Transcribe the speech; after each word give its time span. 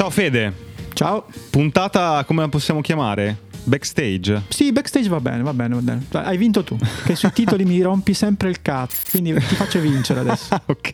Ciao 0.00 0.08
Fede. 0.08 0.54
Ciao. 0.94 1.26
Puntata 1.50 2.24
come 2.26 2.40
la 2.40 2.48
possiamo 2.48 2.80
chiamare? 2.80 3.36
Backstage? 3.64 4.44
Sì, 4.48 4.72
backstage 4.72 5.10
va 5.10 5.20
bene, 5.20 5.42
va 5.42 5.52
bene, 5.52 5.74
va 5.74 5.80
bene. 5.82 6.06
Hai 6.12 6.38
vinto 6.38 6.64
tu, 6.64 6.78
che 7.04 7.14
sui 7.14 7.30
titoli 7.34 7.66
mi 7.66 7.82
rompi 7.82 8.14
sempre 8.14 8.48
il 8.48 8.62
cazzo, 8.62 8.96
quindi 9.10 9.34
ti 9.34 9.54
faccio 9.56 9.78
vincere 9.78 10.20
adesso. 10.20 10.54
ok. 10.64 10.92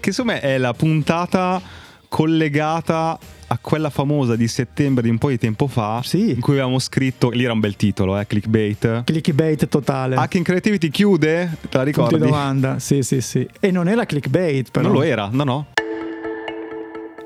Che 0.00 0.08
insomma 0.08 0.40
è 0.40 0.56
la 0.56 0.72
puntata 0.72 1.60
collegata 2.08 3.18
a 3.48 3.58
quella 3.60 3.90
famosa 3.90 4.36
di 4.36 4.48
settembre 4.48 5.02
di 5.02 5.10
un 5.10 5.18
po' 5.18 5.28
di 5.28 5.36
tempo 5.36 5.66
fa 5.66 6.00
Sì. 6.02 6.30
in 6.30 6.40
cui 6.40 6.54
avevamo 6.54 6.78
scritto, 6.78 7.28
lì 7.28 7.44
era 7.44 7.52
un 7.52 7.60
bel 7.60 7.76
titolo, 7.76 8.18
eh, 8.18 8.26
clickbait. 8.26 9.04
Clickbait 9.04 9.68
totale. 9.68 10.16
Hacking 10.16 10.46
Creativity 10.46 10.88
chiude? 10.88 11.58
Te 11.68 11.76
la 11.76 11.82
ricordi? 11.82 12.14
di 12.14 12.20
domanda, 12.22 12.78
sì, 12.78 13.02
sì, 13.02 13.20
sì. 13.20 13.46
E 13.60 13.70
non 13.70 13.86
era 13.86 14.06
clickbait, 14.06 14.70
però. 14.70 14.86
Non 14.86 14.96
lo 14.96 15.02
era, 15.02 15.28
no 15.30 15.44
no. 15.44 15.66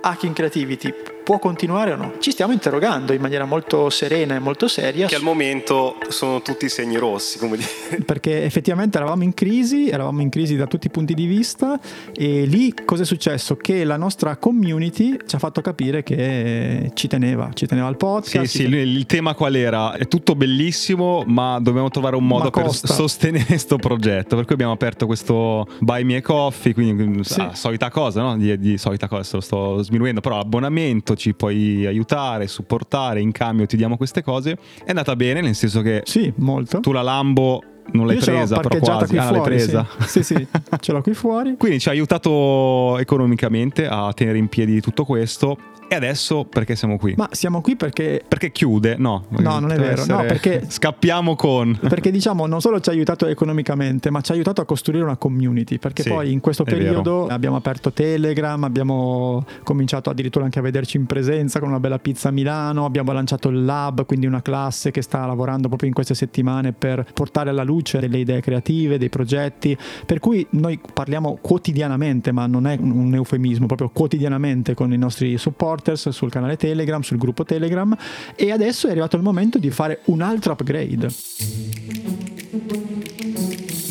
Hacking 0.05 0.35
Creativity 0.35 1.14
può 1.25 1.39
continuare 1.39 1.93
o 1.93 1.97
no? 1.97 2.13
Ci 2.21 2.31
stiamo 2.31 2.53
interrogando 2.53 3.13
in 3.13 3.21
maniera 3.21 3.45
molto 3.45 3.91
serena 3.91 4.35
e 4.37 4.39
molto 4.39 4.69
seria. 4.69 5.09
al 5.11 5.23
momento 5.23 5.97
sono 6.09 6.43
tutti 6.43 6.69
segni 6.69 6.97
rossi, 6.97 7.39
come 7.39 7.57
dire. 7.57 8.03
perché 8.05 8.45
effettivamente 8.45 8.99
eravamo 8.99 9.23
in 9.23 9.35
crisi, 9.35 9.89
eravamo 9.89 10.21
in 10.21 10.29
crisi 10.29 10.57
da 10.57 10.67
tutti 10.67 10.87
i 10.87 10.91
punti 10.91 11.15
di 11.15 11.27
vista 11.27 11.79
e 12.15 12.45
lì 12.45 12.75
cosa 12.85 13.03
è 13.03 13.07
successo? 13.07 13.57
Che 13.57 13.85
la 13.85 13.97
nostra 13.97 14.37
community 14.37 15.17
ci 15.27 15.35
ha 15.35 15.39
fatto 15.39 15.61
capire 15.61 16.03
che 16.03 16.91
ci 16.95 17.09
teneva, 17.09 17.51
ci 17.55 17.67
teneva 17.67 17.87
al 17.89 17.97
podcast. 17.97 18.45
Sì, 18.47 18.59
sì, 18.59 18.69
lui- 18.69 18.81
il 18.81 19.07
tema 19.07 19.35
qual 19.35 19.55
era? 19.57 19.95
È 19.95 20.07
tutto 20.07 20.35
bellissimo, 20.35 21.25
ma 21.27 21.59
dobbiamo 21.61 21.89
trovare 21.89 22.17
un 22.17 22.27
modo 22.27 22.51
per 22.51 22.71
sostenere 22.73 23.45
questo 23.47 23.77
progetto. 23.77 24.37
Per 24.37 24.45
cui 24.45 24.55
abbiamo 24.55 24.73
aperto 24.73 25.07
questo 25.07 25.67
Buy 25.79 26.05
Me 26.05 26.17
a 26.17 26.23
Coffee, 26.23 26.75
quindi 26.75 27.25
Sì. 27.25 27.41
ah, 27.41 27.55
solita 27.55 27.91
cosa, 27.91 28.21
no? 28.23 28.37
Di, 28.37 28.59
di 28.59 28.77
solita 28.79 29.09
cosa, 29.09 29.23
se 29.23 29.37
lo 29.37 29.41
sto 29.41 29.83
sminuendo, 29.83 30.21
però 30.21 30.39
abbonamento, 30.39 31.14
ci 31.15 31.35
puoi 31.35 31.87
aiutare, 31.87 32.47
supportare, 32.47 33.21
in 33.21 33.33
cambio 33.33 33.67
ti 33.67 33.77
diamo 33.77 33.97
queste 33.97 34.23
cose. 34.23 34.57
È 34.85 34.89
andata 34.89 35.15
bene, 35.17 35.41
nel 35.41 35.55
senso 35.55 35.81
che 35.83 36.03
Sì, 36.05 36.33
molto. 36.37 36.81
tu 36.81 36.93
la 36.93 37.03
Lambo 37.03 37.63
non 37.93 38.07
l'hai 38.07 38.17
Io 38.17 38.23
presa, 38.25 38.57
però 38.59 38.79
quasi. 38.79 39.07
qui 39.09 39.19
Ah, 39.19 39.31
l'hai 39.31 39.41
presa. 39.43 39.87
Sì, 40.07 40.23
sì, 40.23 40.35
sì, 40.35 40.47
ce 40.81 40.93
l'ho 40.93 41.03
qui 41.03 41.13
fuori. 41.15 41.57
Quindi 41.59 41.79
ci 41.81 41.89
ha 41.89 41.93
aiutato 41.93 42.99
economicamente 42.99 43.87
a 43.87 44.13
tenere 44.15 44.39
in 44.39 44.49
piedi 44.49 44.81
tutto 44.81 45.05
questo. 45.05 45.57
E 45.95 45.97
adesso 45.97 46.45
perché 46.45 46.75
siamo 46.75 46.99
qui? 46.99 47.15
Ma 47.17 47.29
siamo 47.31 47.61
qui 47.61 47.77
perché 47.77 48.21
Perché 48.27 48.51
chiude? 48.51 48.97
No, 48.99 49.27
No, 49.29 49.61
non 49.61 49.71
è 49.71 49.77
vero. 49.77 50.05
No, 50.07 50.23
essere- 50.23 50.27
perché- 50.27 50.65
scappiamo 50.69 51.37
con. 51.37 51.79
Perché 51.89 52.11
diciamo 52.11 52.47
non 52.47 52.61
solo 52.61 52.81
ci 52.81 52.89
ha 52.89 52.93
aiutato 52.93 53.27
economicamente, 53.27 54.11
ma 54.11 54.21
ci 54.21 54.33
ha 54.33 54.35
aiutato 54.35 54.61
a 54.61 54.65
costruire 54.65 55.05
una 55.05 55.17
community. 55.17 55.79
Perché 55.79 56.03
Sì, 56.03 56.09
poi 56.09 56.33
in 56.33 56.41
questo 56.41 56.65
periodo 56.65 57.27
abbiamo 57.29 57.55
aperto 57.55 57.93
Telegram, 57.93 58.65
abbiamo 58.65 59.45
cominciato 59.63 60.11
addirittura 60.11 60.45
anche 60.45 60.59
a 60.59 60.63
vederci 60.63 60.97
in 60.97 61.07
presenza 61.07 61.61
con 61.61 61.69
una 61.69 61.79
bella 61.79 62.01
pizza 62.01 62.29
a 62.29 62.33
Milano, 62.33 62.85
abbiamo 62.85 63.13
lanciato 63.13 63.49
il 63.49 63.65
lab, 63.65 64.05
quindi 64.05 64.27
una 64.27 64.43
classe 64.43 64.91
che 64.91 65.01
sta 65.01 65.25
lavorando 65.27 65.69
proprio 65.69 65.89
in 65.89 65.95
queste 65.95 66.15
settimane 66.15 66.73
per 66.73 67.07
portare 67.15 67.51
alla 67.51 67.63
luce 67.63 68.01
delle 68.01 68.19
idee 68.19 68.41
creative, 68.41 68.99
dei 68.99 69.11
progetti. 69.11 69.77
Per 70.05 70.19
cui 70.19 70.45
noi 70.51 70.81
parliamo 70.93 71.39
quotidianamente, 71.41 72.33
ma 72.33 72.47
non 72.47 72.67
è 72.67 72.77
un- 72.81 73.13
eufemismo, 73.15 73.67
proprio 73.67 73.91
quotidianamente 73.93 74.75
con 74.75 74.93
i 74.93 74.99
nostri 74.99 75.39
supporters 75.85 76.09
sul 76.09 76.31
canale 76.31 76.57
Telegram, 76.57 77.03
sul 77.03 77.19
gruppo 77.19 77.45
Telegram. 77.45 77.95
E 78.35 78.51
adesso 78.51 78.89
è 78.89 78.91
arrivato 78.91 79.17
il 79.17 79.23
momento 79.23 79.59
di 79.59 79.71
fare 79.71 80.01
un 80.07 80.23
altro 80.23 80.53
upgrade. 80.53 81.09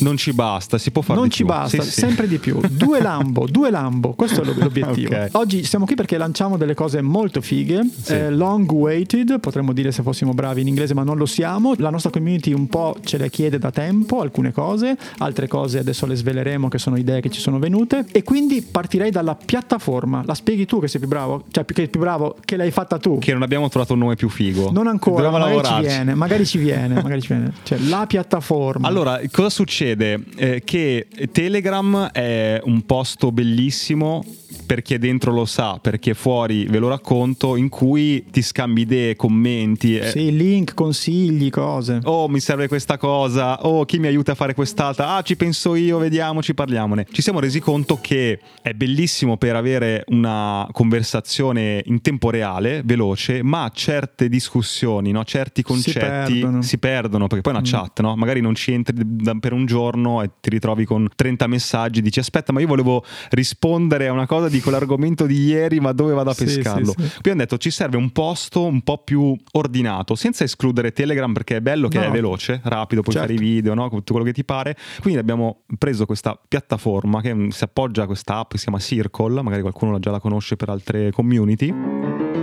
Non 0.04 0.18
ci 0.18 0.34
basta, 0.34 0.78
si 0.78 0.92
può 0.92 1.02
fare 1.02 1.20
non 1.20 1.30
ci 1.30 1.38
più. 1.44 1.46
basta, 1.48 1.82
Sì, 1.82 1.90
sì. 1.92 2.00
sempre 2.02 2.28
di 2.28 2.38
più. 2.38 2.60
Due 2.70 3.00
Lambo, 3.02 3.48
due 3.50 3.70
Lambo, 3.70 4.14
questo 4.14 4.42
è 4.42 4.46
l'obiettivo. 4.46 5.16
Ok. 5.16 5.30
Oggi 5.34 5.64
siamo 5.64 5.86
qui 5.86 5.96
perché 5.96 6.18
lanciamo 6.18 6.58
delle 6.58 6.74
cose 6.74 7.02
molto 7.02 7.42
fighe, 7.42 7.82
Sì. 8.02 8.14
eh, 8.14 8.30
long 8.30 8.70
waited, 8.72 9.40
potremmo 9.40 9.72
dire 9.74 9.92
se 9.92 10.04
fossimo 10.04 10.34
bravi 10.34 10.62
in 10.62 10.68
inglese, 10.68 10.94
ma 10.94 11.04
non 11.04 11.18
lo 11.18 11.26
siamo. 11.26 11.74
La 11.78 11.90
nostra 11.90 12.10
community 12.12 12.52
un 12.54 12.68
po' 12.68 12.96
ce 13.04 13.18
le 13.18 13.30
chiede 13.30 13.58
da 13.60 13.72
tempo 13.72 14.22
alcune 14.22 14.52
cose, 14.52 14.98
altre 15.20 15.48
cose 15.48 15.80
adesso 15.80 16.06
le 16.06 16.16
sveleremo 16.16 16.68
che 16.68 16.78
sono 16.78 16.98
idee 16.98 17.22
che 17.22 17.30
ci 17.30 17.40
sono 17.40 17.60
venute 17.60 18.06
e 18.12 18.24
quindi 18.24 18.62
partirei 18.62 19.10
dalla 19.12 19.36
piattaforma. 19.36 20.24
La 20.26 20.34
spieghi 20.34 20.66
tu 20.66 20.80
che 20.80 20.88
sei 20.88 21.00
più 21.00 21.10
bravo? 21.10 21.44
Cioè 21.52 21.64
più 21.64 21.74
che 21.76 21.88
più 21.88 22.00
bravo 22.00 22.36
che 22.44 22.58
l'hai 22.58 22.72
fatta 22.72 22.98
tu. 22.98 23.20
Che 23.20 23.32
non 23.34 23.42
abbiamo 23.42 23.70
trovato 23.70 23.94
un 23.94 24.00
nome 24.00 24.16
più 24.16 24.30
figo. 24.30 24.72
non 24.72 24.88
ancora, 24.88 25.30
magari 25.30 25.64
ci 25.64 25.80
viene, 25.80 26.14
magari 26.16 26.46
ci 26.46 26.58
viene, 26.58 27.02
magari 27.02 27.22
ci 27.22 27.28
viene. 27.30 27.54
Cioè 27.64 27.78
la 27.88 28.06
piattaforma. 28.08 28.88
Allora, 28.88 29.20
cosa 29.32 29.50
succede? 29.50 29.93
Eh, 30.36 30.62
che 30.64 31.08
Telegram 31.32 32.10
è 32.12 32.60
un 32.64 32.86
posto 32.86 33.32
bellissimo 33.32 34.24
per 34.66 34.82
chi 34.82 34.94
è 34.94 34.98
dentro 34.98 35.32
lo 35.32 35.46
sa, 35.46 35.80
per 35.82 36.00
chi 36.00 36.10
è 36.10 36.14
fuori 36.14 36.66
ve 36.66 36.80
lo 36.80 36.88
racconto, 36.88 37.56
in 37.56 37.70
cui 37.70 38.26
ti 38.30 38.42
scambi 38.42 38.82
idee, 38.82 39.16
commenti. 39.16 39.98
eh, 39.98 40.10
sì, 40.10 40.36
link, 40.36 40.74
consigli, 40.74 41.50
cose. 41.50 42.00
Oh, 42.04 42.28
mi 42.28 42.40
serve 42.40 42.68
questa 42.68 42.98
cosa. 42.98 43.66
Oh, 43.66 43.86
chi 43.86 44.00
mi 44.00 44.08
aiuta 44.08 44.34
a 44.34 44.36
fare 44.36 44.54
quest'altra? 44.54 45.16
Ah, 45.16 45.22
ci 45.22 45.36
penso 45.36 45.76
io, 45.76 45.98
vediamoci, 45.98 46.54
parliamone. 46.54 47.06
Ci 47.12 47.22
siamo 47.22 47.40
resi 47.40 47.60
conto 47.60 48.00
che 48.02 48.40
è 48.62 48.74
bellissimo 48.74 49.38
per 49.38 49.56
avere 49.56 50.04
una 50.08 50.68
conversazione 50.72 51.82
in 51.86 52.02
tempo 52.02 52.30
reale, 52.30 52.82
veloce, 52.84 53.44
ma 53.44 53.70
certe 53.74 54.30
discussioni, 54.30 55.12
no? 55.12 55.24
certi 55.24 55.62
concetti 55.62 56.00
perdono. 56.40 56.62
si 56.62 56.78
perdono 56.78 57.28
perché 57.28 57.42
poi 57.42 57.54
è 57.54 57.58
una 57.58 57.66
chat, 57.66 58.02
no? 58.02 58.16
Magari 58.16 58.42
non 58.42 58.56
ci 58.56 58.72
entri 58.72 58.94
per 59.40 59.54
un 59.54 59.66
giorno 59.66 60.22
e 60.22 60.30
ti 60.40 60.50
ritrovi 60.50 60.86
con 60.86 61.08
30 61.14 61.48
messaggi, 61.48 62.02
dici 62.02 62.20
aspetta, 62.20 62.52
ma 62.52 62.60
io 62.60 62.68
volevo 62.68 63.04
rispondere 63.32 64.08
a 64.08 64.12
una 64.12 64.28
cosa 64.28 64.50
di 64.54 64.62
quell'argomento 64.62 65.26
di 65.26 65.44
ieri, 65.46 65.80
ma 65.80 65.92
dove 65.94 66.14
vado 66.14 66.30
a 66.30 66.34
Sì, 66.34 66.46
pescarlo? 66.46 66.94
sì, 66.98 67.08
sì. 67.08 67.22
Qui 67.22 67.32
hanno 67.32 67.40
detto 67.42 67.58
ci 67.58 67.72
serve 67.72 67.98
un 67.98 68.12
posto 68.12 68.66
un 68.66 68.82
po' 68.82 69.00
più 69.04 69.36
ordinato, 69.54 70.16
senza 70.16 70.44
escludere 70.44 70.92
Telegram 70.92 71.32
perché 71.34 71.58
è 71.58 71.62
bello 71.62 71.88
che 71.88 71.98
No. 71.98 72.06
è 72.06 72.12
veloce, 72.12 72.62
rapido, 72.64 73.02
puoi 73.02 73.16
Certo. 73.16 73.32
fare 73.34 73.34
i 73.34 73.38
video, 73.50 73.74
no? 73.74 73.90
tutto 73.90 74.12
quello 74.14 74.26
che 74.28 74.34
ti 74.34 74.44
pare. 74.44 74.76
Quindi 75.02 75.20
abbiamo 75.20 75.62
preso 75.78 76.06
questa 76.06 76.40
piattaforma 76.48 77.22
che 77.22 77.34
mm, 77.34 77.48
si 77.50 77.64
appoggia 77.64 78.04
a 78.04 78.06
questa 78.06 78.38
app 78.38 78.52
che 78.52 78.58
si 78.58 78.64
chiama 78.66 78.80
Circle, 78.80 79.42
magari 79.42 79.62
qualcuno 79.62 79.98
già 80.00 80.12
la 80.12 80.20
conosce 80.20 80.56
per 80.56 80.70
altre 80.70 81.12
community. 81.12 82.43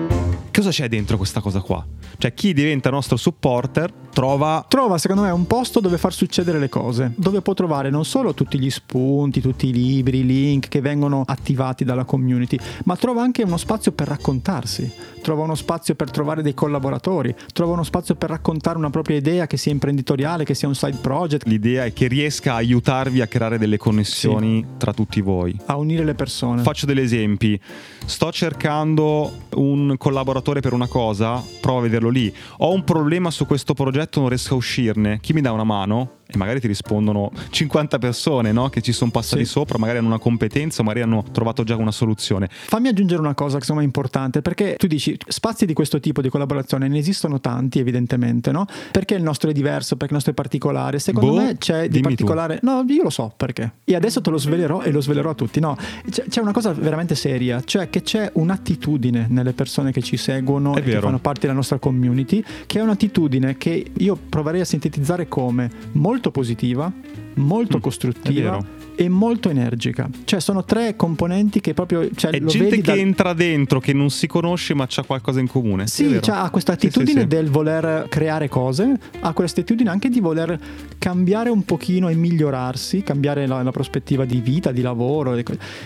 Cosa 0.60 0.72
c'è 0.72 0.88
dentro 0.91 1.16
questa 1.16 1.41
cosa 1.41 1.60
qua? 1.60 1.82
Cioè 2.19 2.34
chi 2.34 2.53
diventa 2.53 2.91
nostro 2.91 3.16
supporter 3.16 3.91
trova 4.10 4.65
Trova 4.69 4.98
secondo 4.98 5.22
me 5.22 5.31
un 5.31 5.47
posto 5.47 5.81
dove 5.81 5.97
far 5.97 6.12
succedere 6.12 6.59
le 6.59 6.69
cose, 6.69 7.12
dove 7.16 7.41
può 7.41 7.54
trovare 7.54 7.88
non 7.88 8.04
solo 8.04 8.34
tutti 8.34 8.59
gli 8.59 8.69
spunti, 8.69 9.41
tutti 9.41 9.69
i 9.69 9.72
libri, 9.72 10.19
i 10.19 10.26
link 10.26 10.69
che 10.69 10.81
vengono 10.81 11.22
attivati 11.26 11.84
dalla 11.84 12.04
community, 12.04 12.59
ma 12.84 12.97
trova 12.97 13.22
anche 13.22 13.43
uno 13.43 13.56
spazio 13.56 13.93
per 13.93 14.09
raccontarsi, 14.09 14.93
trova 15.22 15.44
uno 15.44 15.54
spazio 15.54 15.94
per 15.94 16.10
trovare 16.10 16.43
dei 16.43 16.53
collaboratori, 16.53 17.34
trova 17.53 17.72
uno 17.72 17.84
spazio 17.84 18.16
per 18.16 18.31
raccontare 18.31 18.76
una 18.76 18.91
propria 18.91 19.16
idea 19.16 19.47
che 19.47 19.56
sia 19.56 19.72
imprenditoriale, 19.72 20.44
che 20.44 20.54
sia 20.54 20.69
un 20.69 20.75
side 20.75 20.99
project, 21.00 21.47
l'idea 21.47 21.84
è 21.84 21.93
che 21.93 22.06
riesca 22.06 22.53
a 22.53 22.56
aiutarvi 22.56 23.22
a 23.22 23.26
creare 23.26 23.56
delle 23.56 23.78
connessioni 23.78 24.65
tra 24.76 24.93
tutti 24.93 25.20
voi. 25.20 25.56
a 25.66 25.76
unire 25.76 26.04
le 26.04 26.15
persone. 26.15 26.62
Faccio 26.62 26.84
degli 26.84 27.00
esempi. 27.00 27.59
Sto 28.04 28.32
cercando 28.32 29.47
un 29.54 29.94
collaboratore 29.97 30.50
per 30.59 30.72
una 30.72 30.88
cosa, 30.88 31.41
provo 31.61 31.78
a 31.78 31.83
vederlo 31.83 32.09
lì. 32.09 32.34
Ho 32.59 32.72
un 32.72 32.83
problema 32.83 33.31
su 33.31 33.47
questo 33.47 33.75
progetto, 33.75 34.19
non 34.19 34.28
riesco 34.31 34.55
a 34.55 34.56
uscirne. 34.56 35.21
Chi 35.21 35.33
mi 35.33 35.41
dà 35.41 35.53
una 35.53 35.62
mano? 35.62 36.15
E 36.33 36.37
magari 36.37 36.61
ti 36.61 36.69
rispondono 36.69 37.33
50 37.50 37.99
persone 37.99 38.53
no? 38.53 38.69
che 38.69 38.83
ci 38.83 38.93
sono 38.93 39.11
passati 39.11 39.44
Sì. 39.44 39.50
sopra, 39.50 39.78
magari 39.78 39.99
hanno 39.99 40.06
una 40.06 40.21
competenza, 40.21 40.84
magari 40.84 41.03
hanno 41.03 41.25
trovato 41.33 41.65
già 41.65 41.75
una 41.75 41.91
soluzione. 41.91 42.49
Fammi 42.49 42.87
aggiungere 42.87 43.21
una 43.21 43.34
cosa 43.34 43.59
che 43.59 43.72
me 43.72 43.81
è 43.81 43.84
importante, 43.84 44.41
perché 44.41 44.77
tu 44.77 44.87
dici 44.87 45.16
spazi 45.27 45.66
di 45.66 45.72
questo 45.72 45.99
tipo 45.99 46.22
di 46.22 46.28
collaborazione 46.28 46.87
ne 46.87 46.99
esistono 46.99 47.41
tanti, 47.41 47.81
evidentemente, 47.81 48.53
no? 48.53 48.65
Perché 48.93 49.15
il 49.15 49.22
nostro 49.25 49.50
è 49.50 49.53
diverso, 49.53 49.97
perché 49.97 50.06
il 50.06 50.12
nostro 50.15 50.31
è 50.31 50.34
particolare. 50.37 51.00
Secondo 51.00 51.31
Boh, 51.32 51.37
me 51.37 51.56
c'è 51.59 51.88
di 51.88 52.00
particolare. 52.00 52.61
No, 52.62 52.84
io 52.87 53.03
lo 53.03 53.11
so 53.11 53.32
perché. 53.37 53.72
E 53.84 53.97
adesso 53.97 54.21
te 54.21 54.31
lo 54.31 54.38
svelerò 54.38 54.82
e 54.82 54.93
lo 54.93 55.00
svelerò 55.00 55.31
a 55.31 55.34
tutti. 55.34 55.59
No, 55.59 55.77
c'è, 56.09 56.27
c'è 56.28 56.41
una 56.41 56.53
cosa 56.53 56.72
veramente 56.72 57.17
seria, 57.17 57.61
cioè 57.65 57.91
che 57.91 58.03
c'è 58.03 58.31
un'attitudine 58.35 59.26
nelle 59.29 59.53
persone 59.53 59.91
che 59.91 60.00
ci 60.00 60.17
seguono 60.17 60.38
È 60.75 60.78
e 60.78 60.82
che 60.82 60.90
vero. 60.90 61.02
fanno 61.02 61.19
parte 61.19 61.40
della 61.42 61.52
nostra 61.54 61.78
community, 61.78 62.42
che 62.66 62.78
è 62.78 62.82
un'attitudine 62.82 63.56
che 63.56 63.84
io 63.92 64.16
proverei 64.28 64.60
a 64.60 64.64
sintetizzare 64.64 65.28
come 65.28 65.70
molto 65.92 66.31
positiva, 66.31 66.92
molto 67.34 67.78
Mm, 67.78 67.81
costruttiva. 67.81 68.64
E 69.05 69.08
molto 69.08 69.49
energica. 69.49 70.11
Cioè 70.25 70.41
sono 70.41 70.62
tre 70.64 70.94
componenti 70.94 71.61
che 71.61 71.73
proprio 71.73 72.06
cioè, 72.14 72.32
È 72.32 72.44
gente 72.44 72.76
che 72.76 72.82
dal- 72.82 72.99
entra 72.99 73.32
dentro, 73.32 73.81
che 73.81 73.94
non 73.94 74.11
si 74.11 74.26
conosce 74.26 74.75
ma 74.75 74.85
c'ha 74.87 75.02
qualcosa 75.05 75.41
in 75.41 75.49
comune. 75.49 75.87
Sì, 75.87 76.19
cioè, 76.20 76.37
ha 76.37 76.50
questa 76.50 76.73
Sì, 76.75 76.81
sì, 76.81 76.87
attitudine 76.88 77.23
sì. 77.23 77.26
del 77.26 77.49
voler 77.49 78.08
creare 78.11 78.49
cose, 78.50 78.99
ha 79.20 79.32
questa 79.32 79.61
attitudine 79.61 79.88
anche 79.88 80.11
di 80.11 80.20
voler 80.20 80.58
cambiare 80.99 81.49
un 81.49 81.64
pochino 81.64 82.11
e 82.11 82.14
migliorarsi, 82.14 83.02
cambiare 83.02 83.47
la, 83.47 83.62
la 83.62 83.70
prospettiva 83.70 84.26
di 84.26 84.41
vita, 84.43 84.70
di 84.70 84.82
lavoro, 84.82 85.35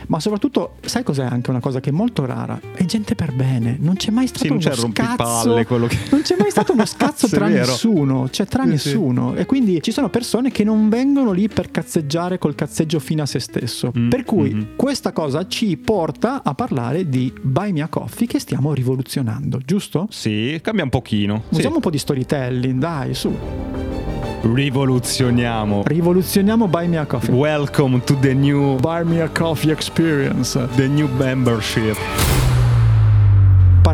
ma 0.09 0.19
soprattutto, 0.19 0.75
sai 0.85 1.05
cos'è 1.05 1.25
anche 1.25 1.51
una 1.51 1.61
cosa 1.61 1.79
che 1.79 1.91
è 1.91 1.93
molto 1.93 2.25
rara? 2.27 2.61
È 2.75 2.85
gente 2.85 3.15
per 3.15 3.33
bene, 3.33 3.77
non 3.79 3.95
c'è 3.95 4.11
mai 4.11 4.27
stato 4.27 4.45
Sì, 4.45 4.49
non 4.49 4.59
uno 4.59 4.93
scazzo, 4.93 5.55
che... 5.55 5.99
non 6.11 6.23
c'è 6.23 6.35
mai 6.37 6.51
stato 6.51 6.73
uno 6.73 6.85
scazzo 6.85 7.29
tra 7.29 7.47
vero. 7.47 7.67
nessuno, 7.67 8.29
cioè 8.29 8.47
tra 8.47 8.65
nessuno. 8.65 9.37
E 9.37 9.47
quindi 9.47 9.81
ci 9.81 9.93
sono 9.93 10.09
persone 10.09 10.51
che 10.51 10.65
non 10.65 10.89
vengono 10.89 11.31
lì 11.31 11.47
per 11.47 11.71
cazzeggiare 11.71 12.39
col 12.39 12.57
cazzeggio 12.57 12.99
fine 13.05 13.23
a 13.23 13.27
se 13.27 13.39
stesso. 13.39 13.93
Mm, 13.97 14.09
Per 14.09 14.25
cui 14.25 14.53
mhm. 14.53 14.67
questa 14.77 15.13
cosa 15.13 15.47
ci 15.47 15.77
porta 15.77 16.43
a 16.43 16.55
parlare 16.55 17.09
di 17.09 17.33
Buy 17.41 17.71
Me 17.73 17.83
a 17.83 17.89
Coffee 17.89 18.27
che 18.27 18.41
stiamo 18.41 18.73
rivoluzionando, 18.75 19.61
giusto? 19.65 20.07
Sì, 20.11 20.59
cambia 20.63 20.83
un 20.85 20.91
pochino. 20.91 21.43
Sì. 21.51 21.57
Usiamo 21.59 21.77
un 21.77 21.81
po' 21.83 21.91
di 21.91 21.99
storytelling, 21.99 22.79
dai, 22.81 23.15
su. 23.15 23.33
Rivoluzioniamo. 24.43 25.83
Rivoluzioniamo 25.87 26.67
Buy 26.69 26.87
Me 26.89 26.99
a 26.99 27.07
Coffee. 27.07 27.35
Welcome 27.35 28.03
to 28.05 28.17
the 28.21 28.35
new 28.35 28.77
Buy 28.79 29.05
Me 29.05 29.21
a 29.23 29.29
Coffee 29.29 29.71
Experience. 29.71 30.59
the 30.77 30.87
new 30.89 31.09
membership. 31.17 31.97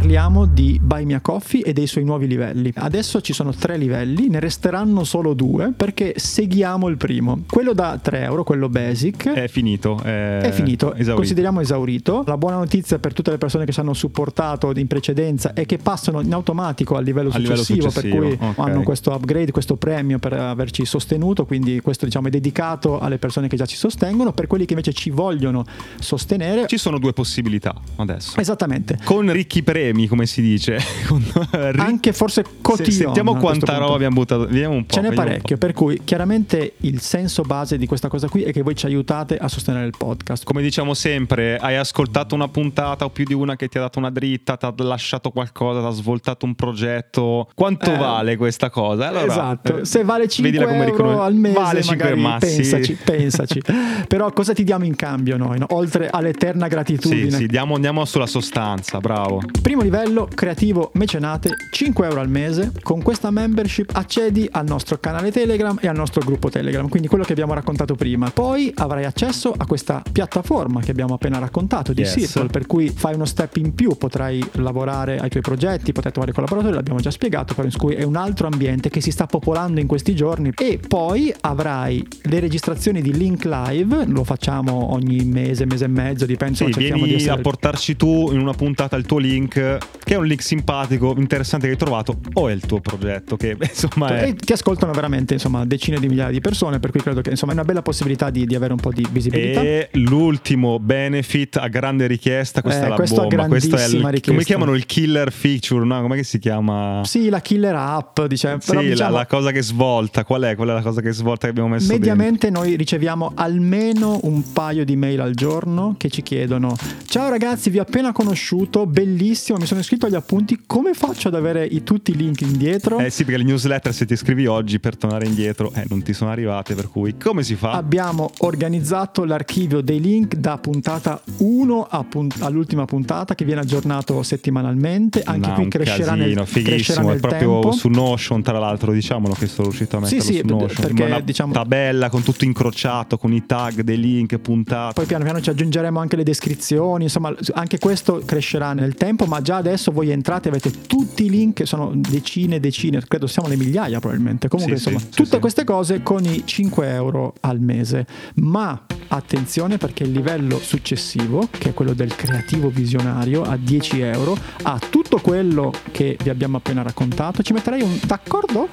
Parliamo 0.00 0.47
di 0.47 0.81
Buy 0.82 1.05
Me 1.05 1.12
a 1.12 1.20
Coffee 1.20 1.61
e 1.61 1.75
dei 1.75 1.87
suoi 1.87 2.05
nuovi 2.05 2.26
livelli. 2.26 2.73
Adesso 2.75 3.20
ci 3.20 3.35
sono 3.35 3.52
tre 3.52 3.76
livelli, 3.76 4.29
ne 4.29 4.41
resteranno 4.41 5.05
solo 5.05 5.35
due 5.35 5.75
perché 5.76 6.14
seguiamo 6.17 6.88
il 6.88 6.97
primo. 6.97 7.43
Quello 7.47 7.75
da 7.75 7.99
3 8.00 8.23
euro, 8.23 8.43
quello 8.43 8.70
basic. 8.70 9.29
È 9.29 9.47
finito. 9.47 10.00
È, 10.02 10.38
È 10.38 10.52
finito, 10.52 10.93
Esaurito. 10.94 11.14
consideriamo 11.17 11.61
esaurito. 11.61 12.25
La 12.26 12.38
buona 12.38 12.56
notizia 12.56 12.99
per 12.99 13.12
tutte 13.12 13.31
le 13.31 13.37
persone 13.37 13.67
che 13.67 13.73
ci 13.73 13.81
hanno 13.81 13.93
supportato 13.93 14.73
in 14.75 14.87
precedenza 14.87 15.52
è 15.52 15.67
che 15.67 15.76
passano 15.76 16.23
in 16.23 16.32
automatico 16.32 16.97
al 16.97 17.05
livello 17.05 17.29
Al 17.31 17.43
livello 17.43 17.62
successivo, 17.62 17.91
successivo, 17.91 18.26
per 18.26 18.37
cui 18.38 18.49
ok. 18.49 18.58
hanno 18.58 18.82
questo 18.82 19.12
upgrade, 19.12 19.50
questo 19.52 19.76
premio 19.76 20.19
per 20.19 20.32
averci 20.32 20.87
sostenuto, 20.87 21.44
quindi 21.44 21.79
questo 21.82 22.06
diciamo 22.06 22.29
è 22.29 22.31
dedicato 22.31 23.00
alle 23.00 23.19
persone 23.19 23.49
che 23.49 23.56
già 23.56 23.67
ci 23.67 23.76
sostengono, 23.76 24.32
per 24.32 24.47
quelli 24.47 24.64
che 24.64 24.73
invece 24.73 24.94
ci 24.94 25.11
vogliono 25.11 25.62
sostenere. 25.99 26.67
Ci 26.67 26.79
sono 26.79 26.99
due 26.99 27.12
possibilità 27.12 27.75
adesso. 27.97 28.41
Esattamente. 28.41 28.99
Con 29.05 29.31
ricchi 29.31 29.62
premi, 29.62 29.88
come 30.08 30.26
si 30.26 30.40
dice. 30.42 30.78
Anche 31.76 32.12
forse 32.12 32.44
Se- 32.44 32.50
cotillon. 32.60 32.90
Sentiamo 32.90 33.32
a 33.32 33.37
questo 33.37 33.64
quanta 33.66 33.76
roba 33.78 33.94
abbiamo 33.94 34.14
buttato. 34.14 34.46
Vediamo 34.46 34.75
un 34.75 34.87
po'. 34.87 34.94
Ce 34.94 35.00
n'è 35.00 35.12
parecchio, 35.12 35.56
per 35.58 35.72
cui 35.72 36.00
chiaramente 36.04 36.75
il 36.78 37.00
senso 37.00 37.42
base 37.42 37.76
di 37.78 37.87
questa 37.87 38.08
cosa 38.08 38.28
qui 38.28 38.42
è 38.42 38.52
che 38.52 38.62
voi 38.62 38.75
ci 38.75 38.87
aiutate 38.87 39.37
a 39.37 39.48
sostenere 39.48 39.87
il 39.87 39.94
podcast. 39.96 40.44
Come 40.44 40.62
diciamo 40.62 40.94
sempre, 40.94 41.56
hai 41.56 41.76
ascoltato 41.76 42.34
una 42.34 42.48
puntata 42.48 43.04
o 43.04 43.10
più 43.10 43.25
di 43.25 43.34
una 43.34 43.56
che 43.56 43.69
ti 43.69 43.78
ha 43.78 43.81
dato 43.82 43.98
una 43.98 44.10
dritta, 44.10 44.56
ti 44.56 44.66
ha 44.66 44.75
lasciato 44.78 45.31
qualcosa, 45.31 45.81
ti 45.81 45.87
ha 45.87 45.90
svoltato 45.90 46.46
un 46.46 46.54
progetto. 46.54 47.48
Quanto 47.54 47.92
Eh, 47.92 47.96
vale 47.96 48.37
questa 48.37 48.70
cosa? 48.70 49.08
Allora, 49.08 49.25
esatto, 49.26 49.78
eh, 49.78 49.84
se 49.84 50.04
vale 50.04 50.28
5 50.28 50.50
vedila 50.50 50.70
come 50.70 50.84
euro 50.84 50.96
riconos- 50.96 51.20
al 51.20 51.34
mese, 51.34 51.54
vale 51.58 51.82
5 51.82 51.96
magari 51.96 52.20
ma 52.20 52.38
sì. 52.40 52.56
pensaci, 52.56 52.94
pensaci. 53.04 53.60
Però 54.08 54.31
cosa 54.32 54.52
ti 54.52 54.64
diamo 54.64 54.84
in 54.84 54.96
cambio 54.96 55.37
noi, 55.37 55.58
no? 55.58 55.66
oltre 55.70 56.08
all'eterna 56.10 56.69
gratitudine? 56.69 57.31
Sì, 57.31 57.37
sì, 57.37 57.46
diamo, 57.46 57.75
andiamo 57.75 58.04
sulla 58.04 58.26
sostanza, 58.26 58.98
bravo. 58.98 59.40
Primo 59.70 59.84
livello, 59.84 60.28
creativo 60.34 60.90
mecenate, 60.94 61.50
5 61.70 62.05
euro 62.08 62.19
al 62.19 62.28
mese. 62.28 62.72
Con 62.82 63.02
questa 63.02 63.31
membership 63.31 63.93
accedi 63.94 64.49
al 64.50 64.67
nostro 64.67 64.99
canale 64.99 65.31
Telegram 65.31 65.78
e 65.81 65.87
al 65.87 65.94
nostro 65.94 66.22
gruppo 66.25 66.50
Telegram, 66.50 66.88
quindi 66.88 67.06
quello 67.06 67.22
che 67.22 67.31
abbiamo 67.31 67.55
raccontato 67.55 67.94
prima. 67.94 68.31
Poi 68.31 68.72
avrai 68.75 69.05
accesso 69.05 69.55
a 69.56 69.64
questa 69.67 70.02
piattaforma 70.11 70.81
che 70.81 70.90
abbiamo 70.90 71.14
appena 71.14 71.38
raccontato 71.38 71.93
di 71.93 72.00
Yes. 72.00 72.14
Circle, 72.14 72.49
per 72.49 72.67
cui 72.67 72.88
fai 72.88 73.14
uno 73.14 73.25
step 73.26 73.58
in 73.58 73.72
più, 73.72 73.96
potrai 73.96 74.44
lavorare 74.55 75.19
ai 75.19 75.28
tuoi 75.31 75.43
progetti, 75.43 75.93
potrai 75.93 76.11
trovare 76.11 76.32
collaboratori, 76.34 76.75
l'abbiamo 76.75 76.99
già 76.99 77.12
spiegato, 77.12 77.55
però 77.55 77.69
in 77.69 77.76
cui 77.76 77.94
è 77.94 78.02
un 78.02 78.16
altro 78.16 78.49
ambiente 78.49 78.90
che 78.90 79.00
si 79.00 79.12
sta 79.12 79.26
popolando 79.26 79.78
in 79.78 79.87
questi 79.87 80.16
giorni. 80.16 80.50
E 80.58 80.81
poi 80.84 81.32
avrai 81.43 82.05
le 82.23 82.40
registrazioni 82.40 83.02
di 83.02 83.12
Link 83.12 83.44
Live, 83.44 84.05
lo 84.06 84.25
facciamo 84.25 84.93
ogni 84.93 85.23
mese, 85.26 85.64
mese 85.64 85.84
e 85.84 85.88
mezzo, 85.88 86.26
dipende, 86.26 86.56
Sì, 86.56 86.64
cerchiamo 86.73 87.05
di 87.05 87.11
vieni 87.11 87.23
a 87.23 87.26
essere 87.26 87.40
portarci 87.40 87.94
tu 87.94 88.31
in 88.32 88.40
una 88.40 88.55
puntata 88.55 88.96
il 88.96 89.06
tuo 89.06 89.19
link, 89.19 89.58
che 90.02 90.14
è 90.14 90.16
un 90.16 90.26
link 90.26 90.42
simpatico, 90.42 91.14
interessante 91.16 91.66
che 91.66 91.72
hai 91.72 91.78
trovato, 91.78 92.18
o 92.34 92.48
è 92.48 92.52
il 92.52 92.60
tuo 92.60 92.80
progetto, 92.80 93.36
che 93.36 93.56
insomma 93.60 94.16
è... 94.16 94.28
E 94.28 94.34
ti 94.34 94.52
ascoltano 94.52 94.92
veramente 94.92 95.34
insomma 95.34 95.64
decine 95.64 95.98
di 95.98 96.08
migliaia 96.08 96.30
di 96.30 96.40
persone, 96.40 96.80
per 96.80 96.90
cui 96.90 97.00
credo 97.00 97.20
che 97.20 97.30
insomma 97.30 97.52
è 97.52 97.54
una 97.54 97.64
bella 97.64 97.82
possibilità 97.82 98.30
di, 98.30 98.46
di 98.46 98.54
avere 98.54 98.72
un 98.72 98.80
po' 98.80 98.92
di 98.92 99.06
visibilità. 99.10 99.60
E 99.60 99.88
l'ultimo 99.92 100.78
benefit 100.78 101.56
a 101.56 101.68
grande 101.68 102.06
richiesta, 102.06 102.62
questa 102.62 102.82
Eh, 102.82 102.86
è 102.86 102.88
la 102.88 102.94
questo 102.96 103.26
bomba, 103.26 103.46
questo 103.46 103.76
è 103.76 103.84
il, 103.84 103.90
richiesta. 104.02 104.30
come 104.30 104.44
chiamano 104.44 104.74
il 104.74 104.86
killer 104.86 105.30
feature, 105.32 105.84
no? 105.84 106.00
Come 106.00 106.22
si 106.22 106.38
chiama? 106.38 107.02
Sì, 107.04 107.28
la 107.28 107.40
killer 107.40 107.74
app, 107.74 108.20
dice, 108.22 108.56
Sì, 108.60 108.66
però 108.70 108.80
la- 108.80 108.88
diciamo, 108.88 109.16
la, 109.16 109.26
cosa 109.26 109.50
che 109.52 109.62
svolta, 109.62 110.24
qual 110.24 110.42
è? 110.42 110.54
Qual 110.54 110.68
è 110.68 110.72
la 110.72 110.82
cosa 110.82 111.00
che 111.00 111.12
svolta 111.12 111.44
che 111.44 111.50
abbiamo 111.50 111.68
messo 111.68 111.88
mediamente 111.92 112.50
noi 112.50 112.76
riceviamo 112.76 113.32
almeno 113.34 114.18
un 114.22 114.52
paio 114.52 114.84
di 114.84 114.96
mail 114.96 115.20
al 115.20 115.34
giorno 115.34 115.94
che 115.98 116.08
ci 116.08 116.22
chiedono 116.22 116.76
ciao 117.06 117.28
ragazzi 117.28 117.70
vi 117.70 117.78
ho 117.78 117.82
appena 117.82 118.12
conosciuto 118.12 118.86
bellissimo 118.86 119.50
mi 119.58 119.67
sono 119.67 119.81
iscritto 119.81 120.06
agli 120.06 120.14
appunti 120.14 120.61
come 120.67 120.93
faccio 120.94 121.29
ad 121.29 121.35
avere 121.35 121.64
i, 121.64 121.82
tutti 121.82 122.11
i 122.12 122.17
link 122.17 122.41
indietro? 122.43 122.99
Eh 122.99 123.11
sì, 123.11 123.25
perché 123.25 123.38
le 123.38 123.44
newsletter 123.44 123.93
se 123.94 124.06
ti 124.06 124.12
iscrivi 124.12 124.47
oggi 124.47 124.79
per 124.81 124.97
tornare 124.97 125.26
indietro, 125.26 125.73
eh, 125.75 125.85
non 125.88 126.02
ti 126.02 126.12
sono 126.12 126.31
arrivate, 126.31 126.75
per 126.75 126.88
cui 126.88 127.17
come 127.17 127.43
si 127.43 127.55
fa? 127.56 127.73
Abbiamo 127.73 128.31
organizzato 128.38 129.25
l'archivio 129.25 129.81
dei 129.81 130.00
link 130.00 130.35
da 130.37 130.58
puntata 130.58 131.20
1 131.38 131.87
a 131.91 132.05
pun- 132.05 132.29
all'ultima 132.41 132.85
puntata 132.85 133.35
che 133.35 133.44
viene 133.44 133.61
aggiornato 133.61 134.23
settimanalmente. 134.23 135.23
Anche 135.25 135.49
No, 135.49 135.55
qui 135.55 135.69
crescerà 135.69 136.17
casino, 136.17 136.25
nel, 136.25 136.35
crescerà 136.35 136.47
fighissimo, 136.47 137.08
è 137.08 137.11
nel 137.12 137.20
proprio 137.20 137.50
tempo. 137.61 137.73
su 137.73 137.88
Notion 137.88 138.43
tra 138.43 138.58
l'altro, 138.58 138.93
diciamolo 138.93 139.35
che 139.35 139.47
sono 139.47 139.69
riuscito 139.69 139.97
a 139.97 140.05
Sì, 140.05 140.17
metterlo 140.17 140.32
sì, 140.35 140.38
su 140.49 140.55
Notion, 140.55 140.87
perché, 140.87 141.02
una 141.05 141.20
diciamo- 141.20 141.52
tabella 141.52 142.08
con 142.11 142.23
tutto 142.23 142.44
incrociato, 142.44 143.17
con 143.19 143.32
i 143.32 143.44
tag 143.47 143.81
dei 143.82 143.99
link, 143.99 144.38
puntate. 144.38 144.94
Poi 144.94 145.06
piano 145.06 145.25
piano 145.25 145.41
ci 145.41 145.50
aggiungeremo 145.50 145.99
anche 145.99 146.17
le 146.17 146.23
descrizioni, 146.25 147.05
insomma 147.05 147.35
anche 147.55 147.79
questo 147.79 148.23
crescerà 148.25 148.73
nel 148.73 148.94
tempo, 148.94 149.25
ma 149.26 149.39
già 149.40 149.56
adesso 149.56 149.90
voi 149.92 150.10
entrate 150.10 150.48
e 150.48 150.50
avete 150.50 150.87
tutti 150.87 151.25
i 151.25 151.31
link, 151.31 151.54
che 151.54 151.66
sono 151.66 151.92
decine 151.94 152.56
e 152.56 152.60
decine, 152.60 153.02
credo 153.06 153.26
siamo 153.26 153.48
alle 153.48 153.56
migliaia 153.56 153.98
probabilmente. 154.00 154.48
Comunque 154.48 154.76
Sì, 154.76 154.88
insomma 154.88 155.04
sì, 155.04 155.16
tutte 155.16 155.34
sì. 155.34 155.38
queste 155.38 155.64
cose 155.64 156.02
con 156.02 156.25
i 156.25 156.42
5 156.44 156.88
euro 156.88 157.34
al 157.40 157.60
mese. 157.60 158.06
Ma 158.37 158.87
attenzione 159.08 159.76
perché 159.76 160.04
il 160.04 160.12
livello 160.12 160.58
successivo, 160.58 161.48
che 161.50 161.70
è 161.70 161.75
quello 161.75 161.92
del 161.92 162.14
creativo 162.14 162.69
visionario 162.69 163.42
a 163.42 163.56
10 163.56 164.00
euro, 164.00 164.37
ha 164.62 164.78
tutto 164.90 165.19
quello 165.19 165.72
che 165.90 166.16
vi 166.22 166.31
abbiamo 166.31 166.58
appena 166.58 166.82
raccontato. 166.82 167.42
Ci 167.42 167.52
metterei 167.52 167.82
un 167.82 167.98
d'accordo? 168.04 168.69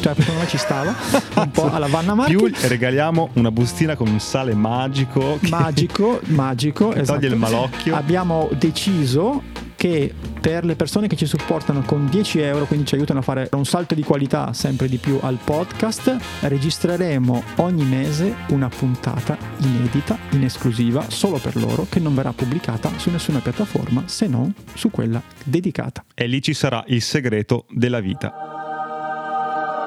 Cioè, 0.00 0.14
secondo 0.16 0.40
me 0.40 0.46
ci 0.48 0.58
stava 0.58 0.94
un 1.36 1.50
po' 1.50 1.70
alla 1.70 1.86
Vanna 1.86 2.14
Marchi. 2.14 2.34
Più 2.34 2.50
regaliamo 2.68 3.30
una 3.34 3.50
bustina 3.50 3.94
con 3.96 4.08
un 4.08 4.18
sale 4.20 4.54
magico. 4.54 5.38
che- 5.40 5.48
magico, 5.48 6.20
magico, 6.26 6.88
Che 6.88 7.00
esatto. 7.00 7.18
toglie 7.20 7.32
il 7.32 7.38
malocchio. 7.38 7.94
Abbiamo 7.94 8.48
deciso 8.58 9.42
che 9.76 10.12
per 10.40 10.64
le 10.64 10.76
persone 10.76 11.08
che 11.08 11.16
ci 11.16 11.26
supportano 11.26 11.82
con 11.82 12.06
10 12.08 12.38
euro, 12.40 12.66
quindi 12.66 12.86
ci 12.86 12.94
aiutano 12.94 13.18
a 13.18 13.22
fare 13.22 13.48
un 13.52 13.64
salto 13.64 13.94
di 13.96 14.02
qualità 14.04 14.52
sempre 14.52 14.88
di 14.88 14.96
più 14.98 15.18
al 15.22 15.38
podcast, 15.42 16.16
registreremo 16.40 17.42
ogni 17.56 17.84
mese 17.84 18.34
una 18.50 18.68
puntata 18.68 19.36
inedita, 19.58 20.16
in 20.30 20.44
esclusiva, 20.44 21.04
solo 21.08 21.38
per 21.38 21.56
loro, 21.56 21.86
che 21.88 21.98
non 21.98 22.14
verrà 22.14 22.32
pubblicata 22.32 22.90
su 22.96 23.10
nessuna 23.10 23.40
piattaforma 23.40 24.04
se 24.06 24.28
non 24.28 24.52
su 24.74 24.90
quella 24.90 25.20
dedicata. 25.44 26.04
E 26.14 26.26
lì 26.26 26.40
ci 26.40 26.54
sarà 26.54 26.84
il 26.86 27.02
segreto 27.02 27.66
della 27.70 27.98
vita. 28.00 28.51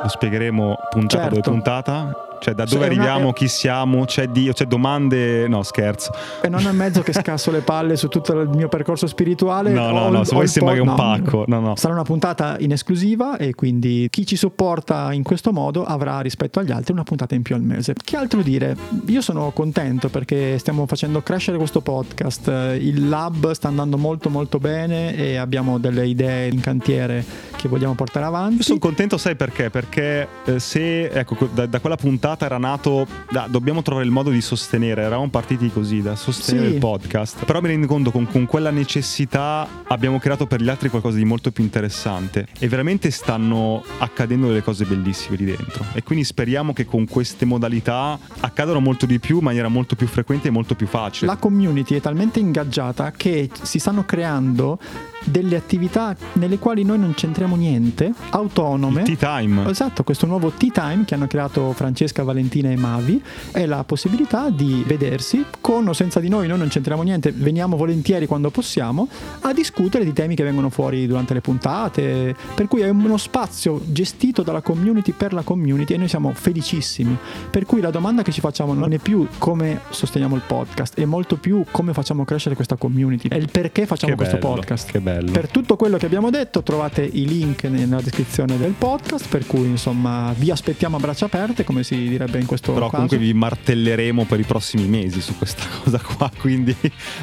Lo 0.06 0.12
spiegheremo 0.12 0.78
puntata 0.92 1.24
Certo. 1.24 1.36
dopo 1.36 1.50
puntata. 1.50 2.25
Cioè, 2.46 2.54
da 2.54 2.66
Cioè, 2.68 2.78
dove 2.78 2.92
è 2.92 2.94
una- 2.94 3.02
arriviamo, 3.06 3.30
è- 3.32 3.34
chi 3.34 3.48
siamo, 3.48 4.06
c'è 4.06 4.28
Dio, 4.28 4.54
c'è 4.54 4.66
domande. 4.66 5.48
No, 5.48 5.64
scherzo. 5.64 6.12
E 6.44 6.48
non 6.48 6.68
è 6.68 6.72
mezzo 6.72 7.02
che 7.02 7.12
scasso 7.14 7.50
le 7.50 7.62
palle 7.62 7.96
su 7.96 8.08
tutto 8.08 8.40
il 8.40 8.50
mio 8.50 8.68
percorso 8.68 9.08
spirituale. 9.08 9.72
No, 9.72 9.90
no, 9.90 10.10
no, 10.10 10.24
se 10.24 10.36
il 10.36 10.48
sembra 10.48 10.74
po- 10.76 10.80
che 10.82 10.86
è 10.86 10.90
un 10.92 10.96
pacco. 10.96 11.44
No, 11.48 11.60
no. 11.60 11.76
Sarà 11.76 11.94
una 11.96 12.04
puntata 12.04 12.58
in 12.60 12.72
esclusiva 12.72 13.38
e 13.38 13.56
quindi 13.56 14.08
chi 14.12 14.28
ci 14.28 14.36
supporta 14.36 15.12
in 15.14 15.24
questo 15.24 15.52
modo 15.52 15.84
avrà 15.86 16.20
rispetto 16.20 16.60
agli 16.60 16.72
altri 16.72 16.94
una 16.94 17.02
puntata 17.04 17.34
in 17.34 17.42
più 17.42 17.56
al 17.56 17.62
mese. 17.64 17.96
Che 17.96 18.16
altro 18.16 18.42
dire? 18.44 18.76
Io 19.08 19.22
sono 19.22 19.50
contento 19.52 20.10
perché 20.10 20.60
stiamo 20.60 20.86
facendo 20.86 21.22
crescere 21.24 21.58
questo 21.58 21.82
podcast, 21.82 22.48
il 22.80 23.10
lab 23.10 23.52
sta 23.54 23.70
andando 23.70 23.98
molto 23.98 24.30
molto 24.30 24.60
bene 24.60 25.16
e 25.16 25.38
abbiamo 25.38 25.80
delle 25.80 26.06
idee 26.06 26.50
in 26.50 26.60
cantiere 26.60 27.24
che 27.56 27.68
vogliamo 27.68 27.96
portare 27.96 28.26
avanti. 28.26 28.58
Io 28.58 28.64
sono 28.64 28.80
contento, 28.80 29.18
sai 29.18 29.36
perché? 29.36 29.70
Perché 29.72 30.28
eh, 30.46 30.60
se 30.60 31.06
ecco, 31.08 31.48
da, 31.54 31.66
da 31.66 31.80
quella 31.80 31.96
puntata 31.96 32.34
era 32.44 32.58
nato, 32.58 33.08
da- 33.32 33.48
dobbiamo 33.50 33.82
trovare 33.82 34.06
il 34.06 34.12
modo 34.12 34.30
di 34.32 34.42
sostenere, 34.42 35.04
eravamo 35.04 35.30
partiti 35.30 35.72
così, 35.72 36.02
da 36.02 36.16
sostenere 36.18 36.68
Sì. 36.68 36.74
il 36.74 36.80
podcast. 36.80 37.46
Però 37.46 37.62
mi 37.62 37.68
rendo 37.70 37.88
conto 37.88 38.12
con, 38.12 38.28
con 38.28 38.46
quella 38.46 38.72
necessità 38.72 39.66
abbiamo 39.88 40.20
creato 40.20 40.48
per 40.48 40.62
gli 40.62 40.68
altri 40.70 40.90
qualcosa 40.90 41.18
di 41.18 41.24
molto 41.26 41.52
più 41.52 41.64
interessante 41.64 42.48
e 42.60 42.68
veramente 42.68 43.12
stanno 43.12 43.84
accadendo 44.00 44.48
delle 44.48 44.64
cose 44.64 44.84
bellissime 44.86 45.38
lì 45.38 45.46
dentro. 45.46 45.86
E 45.94 46.04
quindi 46.04 46.26
speriamo 46.26 46.74
che 46.74 46.86
con 46.86 47.08
queste 47.08 47.46
modalità 47.46 48.18
accadano 48.40 48.80
molto 48.80 49.06
di 49.06 49.20
più 49.20 49.38
in 49.38 49.44
maniera 49.44 49.68
molto 49.68 49.96
più 49.96 50.08
frequente 50.08 50.48
e 50.48 50.52
molto 50.52 50.74
più 50.76 50.88
facile. 50.88 51.28
La 51.28 51.38
community 51.38 51.96
è 51.96 52.02
talmente 52.02 52.40
ingaggiata 52.40 53.12
che 53.12 53.50
si 53.62 53.78
stanno 53.80 54.04
creando 54.06 54.80
delle 55.26 55.56
attività 55.56 56.16
nelle 56.34 56.58
quali 56.58 56.84
noi 56.84 57.00
non 57.00 57.14
c'entriamo 57.14 57.56
niente, 57.56 58.14
autonome. 58.30 59.04
Tea 59.04 59.40
time. 59.40 59.70
Esatto, 59.70 60.04
questo 60.04 60.26
nuovo 60.26 60.52
Tea 60.52 60.70
Time 60.72 61.04
che 61.06 61.16
hanno 61.16 61.28
creato 61.28 61.74
Francesca, 61.74 62.24
Valentina 62.24 62.70
e 62.70 62.76
Mavi 62.76 63.22
è 63.52 63.66
la 63.66 63.84
possibilità 63.84 64.50
di 64.50 64.84
vedersi 64.86 65.46
con 65.62 65.88
o 65.88 65.94
senza 65.94 66.20
di 66.20 66.30
noi, 66.30 66.48
noi 66.48 66.58
non 66.58 66.68
c'entriamo 66.68 67.02
niente, 67.02 67.32
veniamo 67.32 67.76
volentieri 67.76 68.28
quando 68.28 68.50
possiamo 68.50 69.08
a 69.42 69.54
discutere 69.54 70.04
di 70.04 70.14
temi 70.14 70.36
che 70.36 70.44
vengono 70.44 70.70
fuori 70.70 71.08
durante 71.08 71.34
le 71.34 71.42
puntate, 71.42 72.36
per 72.54 72.68
cui 72.68 72.82
è 72.82 72.90
uno 72.90 73.18
spazio 73.18 73.82
gestito 73.86 74.44
dalla 74.44 74.62
community 74.62 75.12
per 75.12 75.34
la 75.34 75.42
community 75.42 75.94
e 75.94 75.98
noi 75.98 76.08
siamo 76.08 76.32
felicissimi. 76.34 77.18
Per 77.50 77.66
cui 77.66 77.82
la 77.82 77.92
domanda 77.92 78.22
che 78.22 78.32
ci 78.32 78.42
facciamo 78.42 78.74
non 78.74 78.94
è 78.94 79.00
più 79.00 79.28
come 79.38 79.82
sosteniamo 79.90 80.36
il 80.36 80.44
podcast, 80.46 81.00
è 81.00 81.06
molto 81.06 81.38
più 81.38 81.64
come 81.72 81.94
facciamo 81.94 82.26
crescere 82.26 82.56
questa 82.56 82.76
community, 82.76 83.30
è 83.30 83.36
il 83.36 83.50
perché 83.52 83.86
facciamo 83.86 84.14
Che 84.14 84.18
questo 84.18 84.38
bello, 84.38 84.54
podcast. 84.54 84.92
Che 84.92 85.00
bello. 85.00 85.15
Per 85.24 85.50
tutto 85.50 85.76
quello 85.76 85.98
che 85.98 86.06
abbiamo 86.06 86.30
detto 86.30 86.64
trovate 86.64 87.04
i 87.04 87.26
link 87.28 87.64
nella 87.64 88.02
descrizione 88.02 88.58
del 88.58 88.74
podcast, 88.78 89.28
per 89.30 89.46
cui 89.46 89.66
insomma 89.68 90.34
vi 90.38 90.52
aspettiamo 90.52 90.98
a 90.98 91.00
braccia 91.00 91.26
aperte, 91.26 91.64
come 91.64 91.84
si 91.84 91.96
direbbe 92.08 92.40
in 92.40 92.46
questo 92.46 92.72
Però 92.74 92.86
caso. 92.86 92.94
comunque 92.94 93.18
vi 93.18 93.34
martelleremo 93.34 94.26
per 94.26 94.40
i 94.40 94.44
prossimi 94.44 94.88
mesi 94.88 95.22
su 95.22 95.38
questa 95.38 95.64
cosa 95.84 96.00
qua, 96.00 96.30
quindi 96.40 96.76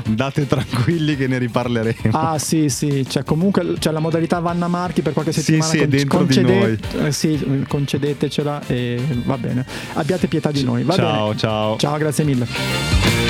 date 0.09 0.47
tranquilli 0.47 1.17
che 1.17 1.27
ne 1.27 1.39
riparleremo. 1.39 2.11
Ah 2.13 2.39
sì 2.39 2.69
sì, 2.69 3.07
cioè 3.09 3.25
comunque 3.25 3.75
c'è 3.79 3.91
la 3.91 4.01
modalità 4.01 4.39
Vanna 4.41 4.69
Marchi 4.69 5.03
per 5.03 5.13
qualche 5.13 5.33
Sì, 5.33 5.41
settimana 5.41 5.71
sì, 5.71 5.79
è 5.79 5.89
dentro 5.89 6.25
di 6.25 6.79
eh, 6.99 7.13
sì, 7.13 7.65
concedetecela 7.69 8.67
e 8.67 9.01
va 9.25 9.39
bene. 9.39 9.65
Abbiate 9.95 10.27
pietà 10.27 10.51
di 10.51 10.63
noi, 10.63 10.83
va 10.85 10.95
ciao, 10.95 11.27
bene. 11.29 11.39
ciao. 11.39 11.77
Ciao, 11.77 11.97
grazie 11.99 12.25
mille. 12.25 13.22